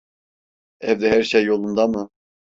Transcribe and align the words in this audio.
Evde 0.79 1.09
her 1.11 1.23
şey 1.23 1.43
yolunda 1.43 1.87
mı? 1.87 2.09